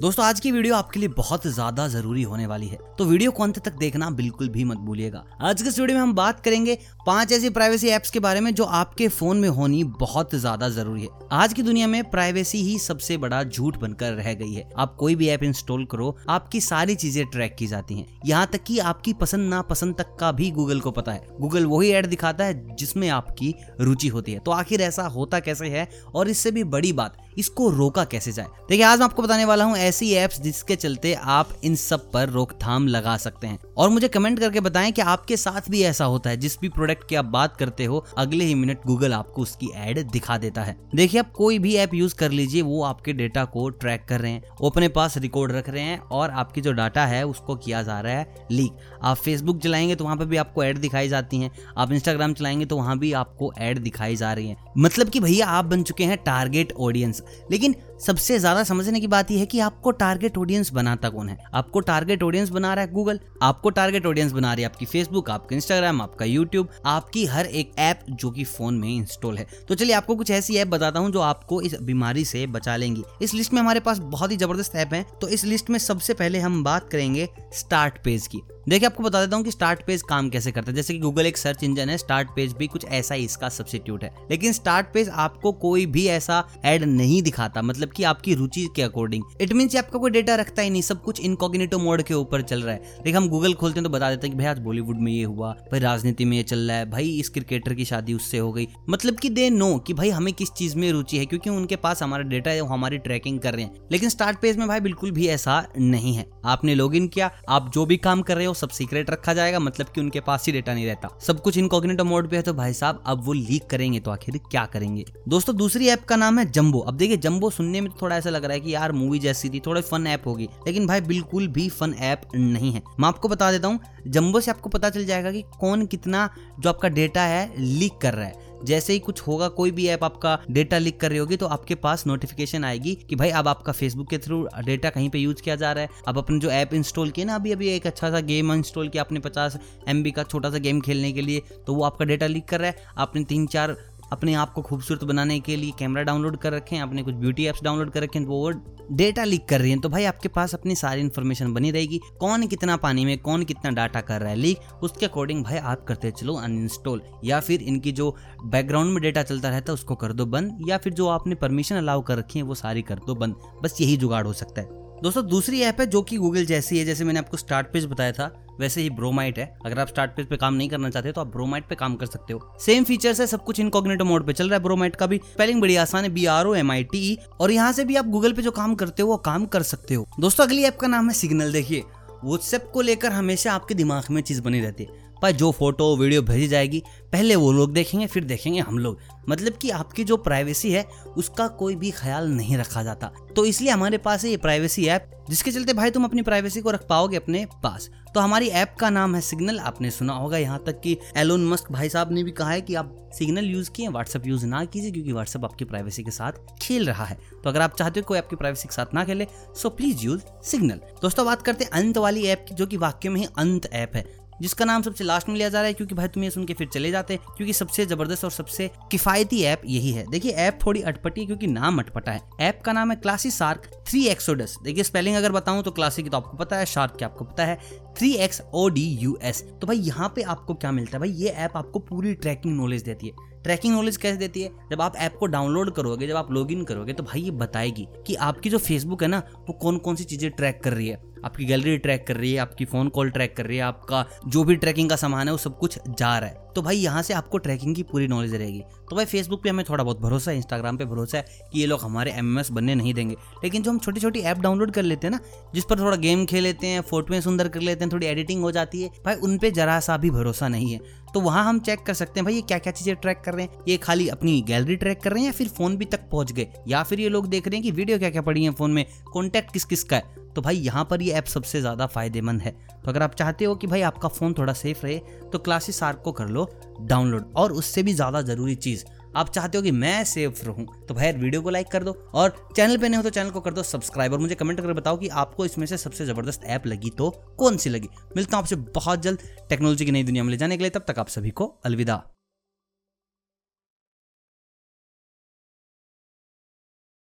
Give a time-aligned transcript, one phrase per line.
[0.00, 3.42] दोस्तों, आज की वीडियो आपके लिए बहुत ज़्यादा ज़रूरी होने वाली है। तो वीडियो को
[3.42, 6.78] अंत तक देखना बिल्कुल भी मत भूलिएगा। आज के इस वीडियो में हम बात करेंगे
[7.06, 11.02] पाँच ऐसी प्राइवेसी एप्स के बारे में जो आपके फ़ोन में होनी बहुत ज़्यादा ज़रूरी
[11.02, 14.94] है। आज की दुनिया में प्राइवेसी ही सबसे बड़ा झूठ बनकर रह गई है। आप
[14.98, 18.78] कोई भी ऐप इंस्टॉल करो, आपकी सारी चीज़ें ट्रैक की जाती है। यहाँ तक की
[18.78, 22.76] आपकी पसंद नापसंद तक का भी गूगल को पता है। गूगल वही एड दिखाता है
[22.76, 25.88] जिसमें आपकी रुचि होती है। तो आखिर ऐसा होता कैसे है?
[26.14, 28.46] और इससे भी बड़ी बात इसको रोका कैसे जाए?
[28.68, 32.28] देखिए, आज मैं आपको बताने वाला हूँ ऐसी एप्स जिसके चलते आप इन सब पर
[32.28, 36.30] रोकथाम लगा सकते हैं। और मुझे कमेंट करके बताएँ कि आपके साथ भी ऐसा होता
[36.30, 39.70] है, जिस भी प्रोडक्ट की आप बात करते हो, अगले ही मिनट गूगल आपको उसकी
[39.76, 43.44] एड दिखा देता है। देखिए, आप कोई भी ऐप यूज़ कर लीजिए, वो आपके डेटा
[43.44, 46.72] को ट्रैक कर रहे हैं वो अपने पास रिकॉर्ड रख रहे हैं, और आपकी जो
[46.72, 50.36] डाटा है, उसको किया जा रहा है लीक आप फेसबुक चलाएँगे तो वहाँ पर भी
[50.36, 54.32] आपको एड दिखाई जाती है, आप इंस्टाग्राम चलाएँगे तो वहाँ भी आपको एड दिखाई जा
[54.32, 57.19] रही है। मतलब की भैया, आप बन चुके हैं टारगेट ऑडियंस
[57.50, 61.36] लेकिन सबसे ज़्यादा समझने की बात यह है कि आपको टारगेट ऑडियंस बनाता कौन है?
[61.54, 65.30] आपको टारगेट ऑडियंस बना रहा है गूगल आपको टारगेट ऑडियंस बना रही है आपकी फेसबुक
[65.30, 69.74] आपका इंस्टाग्राम आपका यूट्यूब आपकी हर एक ऐप जो कि फ़ोन में इंस्टॉल है। तो
[69.74, 73.34] चलिए आपको कुछ ऐसी ऐप बताता हूँ जो आपको इस बीमारी से बचा लेंगी। इस
[73.34, 76.38] लिस्ट में हमारे पास बहुत ही ज़बरदस्त ऐप है। तो इस लिस्ट में सबसे पहले
[76.38, 80.28] हम बात करेंगे स्टार्ट पेज की। देखिए आपको बता देता हूँ कि स्टार्ट पेज काम
[80.30, 83.14] कैसे करता है। जैसे कि गूगल एक सर्च इंजन है स्टार्ट पेज भी कुछ ऐसा
[83.14, 87.89] ही इसका सब्सिट्यूट है। लेकिन स्टार्ट पेज आपको कोई भी ऐसा एड नहीं दिखाता। मतलब
[87.92, 91.20] कि आपकी रुचि के अकॉर्डिंग इट मीन आपका कोई डेटा रखता ही नहीं, सब कुछ
[91.20, 94.26] इनकॉग्निटो मोड के ऊपर चल रहा है। देखिए हम गूगल खोलते हैं तो बता देते
[94.26, 96.90] हैं कि भाई, आज बॉलीवुड में ये हुआ, भाई, राजनीति में ये चल रहा है,
[96.90, 100.34] भाई, इस क्रिकेटर की शादी उससे हो गई। मतलब कि दे नो कि भाई, हमें
[100.34, 103.64] किस चीज़ में रुचि है, क्योंकि उनके पास हमारा डेटा है हमारी ट्रैकिंग कर रहे
[103.64, 107.70] हैं। लेकिन स्टार्ट पेज में भाई, बिल्कुल भी ऐसा नहीं है। आपने लॉग किया, आप
[107.74, 110.52] जो भी काम कर रहे हो, सब सीक्रेट रखा जाएगा मतलब कि उनके पास ही
[110.52, 113.66] डेटा नहीं रहता। सब कुछ इनकॉग्निटो मोड पे है तो भाई साहब, अब वो लीक
[113.66, 115.04] करेंगे तो आखिर क्या करेंगे?
[115.28, 118.30] दोस्तों, दूसरी ऐप का नाम है जंबो अब देखिए जंबो सुनने में तो थोड़ा ऐसा
[118.30, 121.48] लग रहा है कि यार मूवी जैसी थी, थोड़ा फन ऐप होगी। लेकिन भाई, बिल्कुल
[121.48, 125.04] भी फन ऐप नहीं है। मैं आपको बता देता हूँ जंबो से आपको पता चल
[125.04, 126.28] जाएगा कि कौन कितना
[126.60, 130.02] जो आपका डेटा है लीक कर रहा है। जैसे ही कुछ होगा, कोई भी ऐप
[130.04, 133.72] आपका डेटा लीक कर रही होगी तो आपके पास नोटिफिकेशन आएगी कि भाई, अब आपका
[133.72, 136.74] फेसबुक के थ्रू डेटा कहीं पे यूज़ किया जा रहा है। अब अपने जो ऐप
[136.74, 140.22] इंस्टॉल किया ना अभी अभी एक अच्छा सा गेम इंस्टॉल किया आपने पचास एम का
[140.22, 143.24] छोटा सा गेम खेलने के लिए तो वो आपका डेटा लीक कर रहा है। आपने
[143.24, 143.76] तीन चार
[144.12, 147.46] अपने आप को खूबसूरत बनाने के लिए कैमरा डाउनलोड कर रखे हैं आपने कुछ ब्यूटी
[147.46, 148.50] एप्स डाउनलोड कर रखे तो वो
[148.92, 152.46] डेटा लीक कर रही हैं तो भाई आपके पास अपनी सारी इन्फॉर्मेशन बनी रहेगी। कौन
[152.46, 156.10] कितना पानी में, कौन कितना डाटा कर रहा है लीक उसके अकॉर्डिंग भाई आप करते
[156.10, 160.26] चलो अनइंस्टॉल या फिर इनकी जो बैकग्राउंड में डेटा चलता रहता है, उसको कर दो
[160.26, 163.36] बंद, या फिर जो आपने परमिशन अलाउ कर रखी है, वो सारी कर दो बंद।
[163.62, 166.84] बस यही जुगाड़ हो सकता है। दोस्तों, दूसरी ऐप है जो कि गूगल जैसी है,
[166.84, 168.24] जैसे मैंने आपको स्टार्ट पेज बताया था,
[168.60, 171.26] वैसे ही ब्रोमाइट है। अगर आप स्टार्ट पेज पे काम नहीं करना चाहते तो आप
[171.26, 174.48] ब्रोमाइट पे काम कर सकते हो। सेम फीचर्स है, सब कुछ इनकॉग्नेटो मोड पे चल
[174.48, 177.18] रहा है ब्रोमाइट का भी। स्पेलिंग बड़ी आसान है B R O M I T
[177.40, 179.94] और यहाँ से भी आप गूगल पे जो काम करते हो, वो काम कर सकते
[179.94, 181.84] हो। दोस्तों, अगली ऐप का नाम है सिग्नल देखिए
[182.24, 186.22] व्हाट्सएप को लेकर हमेशा आपके दिमाग में चीज़ बनी रहती है। पर जो फ़ोटो वीडियो
[186.22, 186.82] भेजी जाएगी,
[187.12, 188.98] पहले वो लोग देखेंगे, फिर देखेंगे हम लोग।
[189.28, 190.84] मतलब कि आपकी जो प्राइवेसी है,
[191.16, 195.10] उसका कोई भी ख्याल नहीं रखा जाता। तो इसलिए हमारे पास है ये प्राइवेसी ऐप
[195.30, 198.88] जिसके चलते भाई तुम अपनी प्राइवेसी को रख पाओगे अपने पास। तो हमारी ऐप का
[198.90, 202.30] नाम है सिग्नल आपने सुना होगा यहाँ तक कि एलोन मस्क भाई साहब ने भी
[202.30, 206.02] कहा है कि आप सिग्नल यूज़ किए व्हाट्सअप यूज़ ना कीजिए, क्योंकि व्हाट्सअप आपकी प्राइवेसी
[206.02, 206.32] के साथ
[206.62, 209.26] खेल रहा है। तो अगर आप चाहते हो कोई आपकी प्राइवेसी के साथ ना खेले
[209.56, 213.08] सो प्लीज़ यूज़ सिग्नल दोस्तों, बात करते हैं अंत वाली ऐप की, जो कि वाक्य
[213.08, 214.04] में ही अंत ऐप है।
[214.42, 216.54] जिसका नाम सबसे लास्ट में लिया जा रहा है, क्योंकि भाई तुम ये सुन के
[216.54, 220.82] फिर चले जाते क्योंकि सबसे ज़बरदस्त और सबसे किफायती ऐप यही है। देखिए ऐप थोड़ी
[220.82, 224.84] अटपटी है, क्योंकि नाम अटपटा है। ऐप का नाम है क्लासी सार्क थ्री एक्सोडस देखिए
[224.84, 227.58] स्पेलिंग अगर बताऊँ तो क्लासी की तो आपको पता है शार्क की आपको पता है?
[227.96, 231.10] Three X O D U S तो भाई यहाँ पे आपको क्या मिलता है भाई?
[231.10, 234.50] ये ऐप आपको पूरी ट्रैकिंग नॉलेज देती है। ट्रैकिंग नॉलेज कैसे देती है?
[234.70, 238.14] जब आप ऐप को डाउनलोड करोगे, जब आप लॉग करोगे तो भाई ये बताएगी कि
[238.14, 241.44] आपकी जो फेसबुक है ना, वो कौन कौन सी चीज़ें ट्रैक कर रही है। आपकी
[241.44, 244.56] गैलरी ट्रैक कर रही है, आपकी फ़ोन कॉल ट्रैक कर रही है, आपका जो भी
[244.56, 247.38] ट्रैकिंग का सामान है, वो सब कुछ जा रहा है। तो भाई यहाँ से आपको
[247.38, 250.76] ट्रैकिंग की पूरी नॉलेज रहेगी। तो भाई फेसबुक पे हमें थोड़ा बहुत भरोसा है इंस्टाग्राम
[250.76, 254.00] पे भरोसा है कि ये लोग हमारे एमएमएस बनने नहीं देंगे। लेकिन जो हम छोटी
[254.00, 255.20] छोटी ऐप डाउनलोड कर लेते हैं ना,
[255.54, 258.52] जिस पर थोड़ा गेम खेल लेते हैं फोटोएँ सुंदर कर लेते हैं, थोड़ी एडिटिंग हो
[258.52, 260.80] जाती है, भाई उन पर जरा सा भी भरोसा नहीं है।
[261.14, 263.44] तो वहाँ हम चेक कर सकते हैं, भाई, ये क्या क्या चीज़ें ट्रैक कर रहे
[263.44, 263.58] हैं?
[263.68, 266.46] ये खाली अपनी गैलरी ट्रैक कर रहे हैं या फिर फ़ोन भी तक पहुँच गए?
[266.68, 268.84] या फिर ये लोग देख रहे हैं कि वीडियो क्या क्या पड़ी है फ़ोन में?
[269.12, 270.18] कॉन्टैक्ट किस किस का है?
[270.36, 272.50] तो भाई, यहाँ पर ये ऐप सबसे ज़्यादा फ़ायदेमंद है।
[272.84, 274.98] तो अगर आप चाहते हो कि भाई आपका फ़ोन थोड़ा सेफ़ रहे
[275.32, 276.48] तो क्लासेस आर्क को कर लो
[276.80, 278.84] डाउनलोड और उससे भी ज़्यादा ज़रूरी चीज़
[279.16, 282.34] आप चाहते हो कि मैं सेफ़ रहूँ तो भाई वीडियो को लाइक कर दो और
[282.56, 284.96] चैनल पे नहीं हो तो चैनल को कर दो सब्सक्राइब और मुझे कमेंट करके बताओ
[284.96, 288.56] कि आपको इसमें से सबसे ज़बरदस्त ऐप लगी तो कौन सी लगी। मिलता हूँ आपसे
[288.56, 289.18] बहुत जल्द
[289.48, 292.02] टेक्नोलॉजी की नई दुनिया में ले जाने के लिए, तब तक आप सभी को अलविदा।